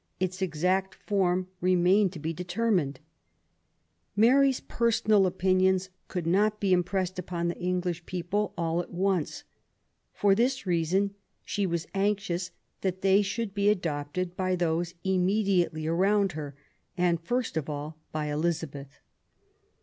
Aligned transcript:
Its 0.19 0.41
exact 0.41 0.95
form 0.95 1.45
remained 1.61 2.11
to 2.11 2.17
be 2.17 2.33
determined. 2.33 2.99
Mary's 4.15 4.59
personal 4.59 5.19
THE 5.19 5.23
YOUTH 5.25 5.33
OF 5.33 5.45
ELIZABETH. 5.45 5.59
23 5.59 5.67
opinions 5.69 5.89
could 6.07 6.25
not 6.25 6.59
be 6.59 6.73
impressed 6.73 7.19
upon 7.19 7.47
the 7.47 7.59
English 7.59 8.07
people 8.07 8.51
all 8.57 8.81
at 8.81 8.91
once. 8.91 9.43
For 10.11 10.33
this 10.33 10.65
reason 10.65 11.13
she 11.45 11.67
was 11.67 11.85
anxious 11.93 12.49
that 12.81 13.01
they 13.01 13.21
should 13.21 13.53
be 13.53 13.69
adopted 13.69 14.35
by 14.35 14.55
those 14.55 14.95
immediately 15.03 15.85
around 15.85 16.31
her; 16.31 16.55
and, 16.97 17.21
first 17.21 17.55
of 17.55 17.69
all, 17.69 17.99
by 18.11 18.31
Elizabeth. 18.31 18.97